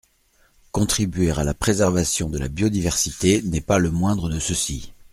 Contribuer 0.71 1.29
à 1.29 1.43
la 1.43 1.53
préservation 1.53 2.27
de 2.27 2.39
la 2.39 2.47
biodiversité 2.47 3.43
n’est 3.43 3.61
pas 3.61 3.77
le 3.77 3.91
moindre 3.91 4.31
de 4.31 4.39
ceux-ci. 4.39 4.93